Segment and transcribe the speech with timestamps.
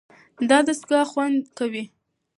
[0.49, 1.43] دا دستګاه خوندي
[1.73, 1.83] ده.